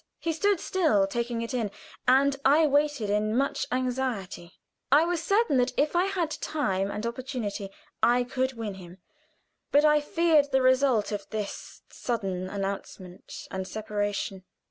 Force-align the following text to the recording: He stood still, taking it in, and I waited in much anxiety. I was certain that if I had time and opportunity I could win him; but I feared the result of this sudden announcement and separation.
He 0.17 0.33
stood 0.33 0.59
still, 0.59 1.05
taking 1.05 1.43
it 1.43 1.53
in, 1.53 1.69
and 2.07 2.35
I 2.43 2.65
waited 2.65 3.11
in 3.11 3.37
much 3.37 3.67
anxiety. 3.71 4.53
I 4.91 5.05
was 5.05 5.21
certain 5.21 5.57
that 5.57 5.73
if 5.77 5.95
I 5.95 6.05
had 6.05 6.31
time 6.31 6.89
and 6.89 7.05
opportunity 7.05 7.69
I 8.01 8.23
could 8.23 8.53
win 8.53 8.73
him; 8.73 8.97
but 9.71 9.85
I 9.85 10.01
feared 10.01 10.51
the 10.51 10.63
result 10.63 11.11
of 11.11 11.29
this 11.29 11.83
sudden 11.91 12.49
announcement 12.49 13.31
and 13.51 13.67
separation. 13.67 14.43